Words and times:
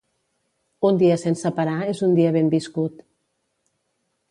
Un 0.89 0.97
dia 1.01 1.17
sense 1.25 1.51
parar, 1.59 1.77
és 1.95 2.03
un 2.09 2.17
dia 2.21 2.33
ben 2.39 2.51
viscut. 2.57 3.07